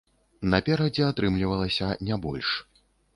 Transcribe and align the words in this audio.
Наперадзе 0.53 1.03
атрымлівалася 1.07 1.91
не 2.09 2.15
больш. 2.25 2.49